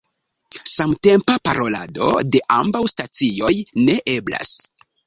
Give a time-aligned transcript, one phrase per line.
[0.69, 3.55] Samtempa parolado de ambaŭ stacioj
[3.89, 4.61] ne eblas.